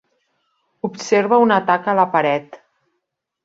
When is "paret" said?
2.17-2.61